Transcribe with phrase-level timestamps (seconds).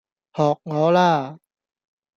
[0.33, 1.37] 學我啦